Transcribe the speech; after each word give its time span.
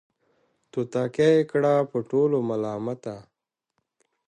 توتکۍ 0.71 1.31
یې 1.37 1.47
کړه 1.51 1.73
په 1.91 1.97
ټولو 2.09 2.37
ملامته 2.49 3.15